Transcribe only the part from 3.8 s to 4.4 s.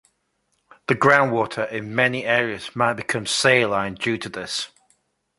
due to